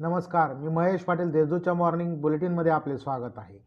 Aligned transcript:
नमस्कार 0.00 0.52
मी 0.54 0.68
महेश 0.68 1.00
पाटील 1.00 1.30
देशदूतच्या 1.30 1.74
मॉर्निंग 1.74 2.20
बुलेटिनमध्ये 2.20 2.72
आपले 2.72 2.98
स्वागत 2.98 3.30
आहे. 3.36 3.58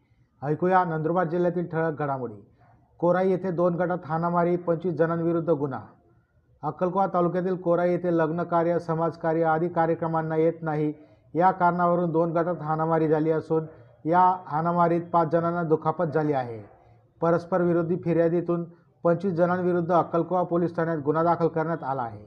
ऐकूया 0.44 0.83
नंदुरबार 0.83 1.28
जिल्ह्यातील 1.28 1.65
ठळक 1.65 1.99
घडामोडी. 1.99 2.47
कोराई 2.99 3.29
येथे 3.29 3.51
दोन 3.51 3.75
गटात 3.75 3.97
हाणामारी 4.05 4.55
पंचवीस 4.55 4.96
जणांविरुद्ध 4.96 5.49
गुन्हा. 5.49 5.79
अक्कलकोवा 6.63 7.07
तालुक्यातील 7.13 7.55
कोराई 7.55 7.91
येथे 7.91 8.17
लग्नकार्य 8.17 8.79
समाजकार्य 8.79 9.44
आदी 9.44 9.67
कार्यक्रमांना 9.67 10.35
येत 10.35 10.54
नाही. 10.62 10.94
या 11.35 11.51
कारणावरून 11.51 12.12
दोन 12.12 12.31
गटात 12.31 12.62
हाणामारी 12.62 13.08
झाली 13.08 13.31
असून 13.31 13.65
या 14.05 14.37
हाणामारीत 14.47 15.01
पाच 15.13 15.27
जणांना 15.27 15.63
दुखापत 15.63 16.05
झाली 16.05 16.34
आहे. 16.34 16.63
परस्पर 17.22 17.62
विरोधी 17.62 17.95
फिर्यादीतून 17.95 18.63
पंचवीस 19.04 19.34
जणांविरुद्ध 19.34 19.91
अक्कलकोवा 19.91 20.44
पोलीस 20.44 20.76
ठाण्यात 20.76 20.98
गुन्हा 20.98 21.23
दाखल 21.23 21.48
करण्यात 21.48 21.84
आला 21.84 22.02
आहे. 22.02 22.26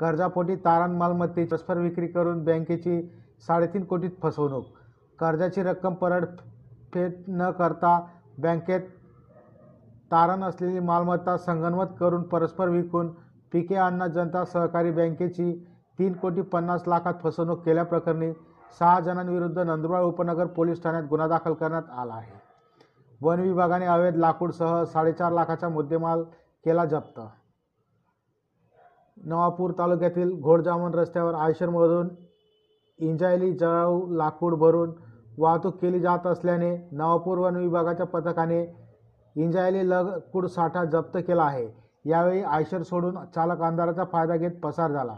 कर्जापोटी 0.00 0.56
तारण 0.56 0.90
मालमत्तेची 0.90 1.50
परस्पर 1.50 1.78
विक्री 1.78 2.06
करून 2.06 2.44
बँकेची 2.44 3.20
साडेतीन 3.42 3.84
कोटीत 3.84 4.10
फसवणूक. 4.22 4.64
कर्जाची 5.18 5.62
रक्कम 5.62 5.94
परतफेड 5.94 7.12
न 7.28 7.50
करता 7.50 7.98
बँकेत 8.38 8.80
तारण 10.10 10.42
असलेली 10.44 10.80
मालमत्ता 10.80 11.36
संगनमत 11.36 11.94
करून 12.00 12.22
परस्पर 12.22 12.68
विकून 12.68 13.08
पिके 13.52 13.76
अण्णा 13.76 14.06
जनता 14.06 14.44
सहकारी 14.44 14.90
बँकेची 14.90 15.52
तीन 15.98 16.12
कोटी 16.12 16.42
पन्नास 16.42 16.82
लाखात 16.86 17.14
फसवणूक 17.22 17.64
केल्याप्रकरणी 17.64 18.32
सहा 18.78 18.98
जणांविरुद्ध 19.00 19.58
नंदुरबार 19.58 20.02
उपनगर 20.02 20.46
पोलीस 20.46 20.82
ठाण्यात 20.82 21.02
गुन्हा 21.02 21.26
दाखल 21.28 21.52
करण्यात 21.52 21.90
आला 21.90 22.14
आहे. 22.14 22.32
वन 23.20 23.40
विभागाने 23.40 23.86
अवैध 23.86 24.16
लाकूडसह 24.16 24.82
साडेचार 24.84 25.32
लाखाचा 25.32 25.68
मुद्देमाल 25.68 26.22
केला 26.64 26.84
जप्त. 26.84 27.20
नवापूर 29.16 29.72
तालुक्यातील 29.78 30.40
घोडजामन 30.40 30.94
रस्त्यावर 30.94 31.34
आयशरमधून 31.34 32.08
इंजायली 32.98 33.52
जळाऊ 33.52 34.06
लाकूड 34.16 34.54
भरून 34.54 34.92
वाहतूक 35.38 35.76
केली 35.80 36.00
जात 36.00 36.26
असल्याने 36.26 36.76
नवापूर 36.92 37.38
वन 37.38 37.56
विभागाच्या 37.56 38.06
पथकाने 38.06 38.64
इंजायली 39.36 39.88
लाकूड 39.90 40.46
साठा 40.46 40.84
जप्त 40.84 41.18
केला 41.26 41.42
आहे. 41.42 41.66
यावेळी 42.04 42.42
आयशर 42.42 42.82
सोडून 42.82 43.16
चालक 43.34 43.62
अंधाराचा 43.62 44.04
फायदा 44.04 44.36
घेत 44.36 44.60
पसार 44.62 44.92
झाला. 44.92 45.14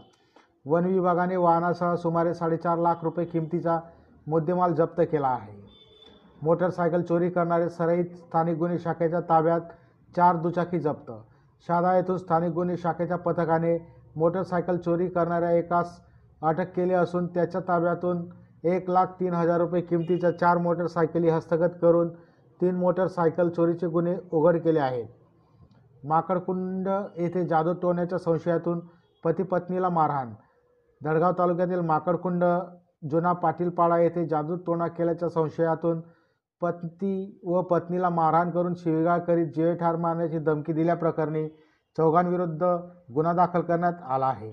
वन 0.66 0.84
विभागाने 0.84 1.36
वाहनासह 1.36 1.94
सुमारे 1.94 2.34
साडेचार 2.34 2.78
लाख 2.78 3.04
रुपये 3.04 3.24
किमतीचा 3.24 3.78
मुद्देमाल 4.26 4.74
जप्त 4.74 5.00
केला 5.12 5.28
आहे. 5.28 5.54
मोटरसायकल 6.42 7.02
चोरी 7.02 7.30
करणारे 7.30 7.68
सराईत 7.68 8.16
स्थानिक 8.16 8.56
गुन्हे 8.58 8.78
शाखेच्या 8.78 9.20
ताब्यात 9.20 9.60
चार 10.16 10.36
दुचाकी 10.36 10.78
जप्त. 10.78 11.10
शहादा 11.68 11.96
येथून 11.96 12.16
स्थानिक 12.16 12.52
गुन्हे 12.52 12.76
शाखेच्या 12.76 13.16
पथकाने 13.16 13.78
मोटरसायकल 14.16 14.76
चोरी 14.76 15.08
करणाऱ्या 15.08 15.50
एकास 15.50 16.00
अटक 16.42 16.72
केली 16.76 16.94
असून 16.94 17.26
त्याच्या 17.26 17.60
ताब्यातून 17.68 18.24
एक 18.64 18.90
लाख 18.90 19.06
तीन 19.20 19.34
हजार 19.34 19.60
रुपये 19.60 19.80
किमतीच्या 19.80 20.30
चार 20.38 20.58
मोटरसायकली 20.58 21.28
हस्तगत 21.28 21.76
करून 21.82 22.08
तीन 22.60 22.74
मोटरसायकल 22.76 23.48
चोरीचे 23.48 23.86
गुन्हे 23.86 24.16
उघड 24.32 24.56
केले 24.56 24.80
आहेत. 24.80 25.06
माकडकुंड 26.02 26.88
येथे 27.16 27.44
जादू 27.46 27.72
टोण्याच्या 27.72 28.18
संशयातून 28.18 28.80
पती 29.24 29.42
पत्नीला 29.42 29.88
मारहाण. 29.88 30.32
दडगाव 31.00 31.32
तालुक्यातील 31.38 31.80
माकडकुंड 31.80 32.44
जुना 33.10 33.32
पाटीलपाडा 33.32 33.98
येथे 33.98 34.26
जादू 34.26 34.56
टोणा 34.56 34.86
केल्याच्या 34.88 35.28
संशयातून 35.28 36.00
पती 36.62 37.40
व 37.44 37.62
पत्नीला 37.62 38.08
मारहाण 38.08 38.50
करून 38.50 38.74
शिवीगाळ 38.74 39.18
करीत 39.18 39.46
जीवे 39.46 39.74
ठार 39.74 39.96
मारण्याची 39.96 40.38
धमकी 40.38 40.72
दिल्याप्रकरणी 40.72 41.48
चौघांविरुद्ध 41.96 42.62
गुन्हा 43.14 43.32
दाखल 43.32 43.60
करण्यात 43.60 44.02
आला 44.08 44.26
आहे. 44.26 44.52